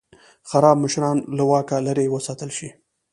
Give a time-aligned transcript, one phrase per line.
[0.49, 2.69] خراب مشران له واکه لرې وساتل شي.